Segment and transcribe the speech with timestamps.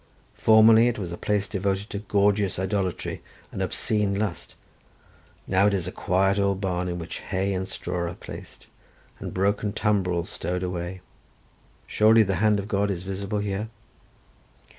[0.33, 4.55] Formerly it was a place devoted to gorgeous idolatry and obscene lust;
[5.45, 8.65] now it is a quiet old barn in which hay and straw are placed,
[9.19, 11.01] and broken tumbrils stowed away:
[11.85, 13.69] surely the hand of God is visible here?"